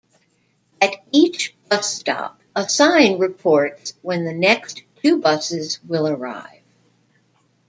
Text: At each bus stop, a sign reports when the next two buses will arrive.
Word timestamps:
At 0.81 0.95
each 1.11 1.55
bus 1.69 1.93
stop, 1.93 2.41
a 2.55 2.67
sign 2.67 3.19
reports 3.19 3.93
when 4.01 4.25
the 4.25 4.33
next 4.33 4.81
two 5.03 5.19
buses 5.21 5.77
will 5.83 6.07
arrive. 6.07 6.63